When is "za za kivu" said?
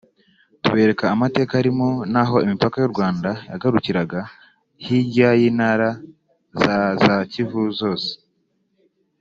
6.61-7.63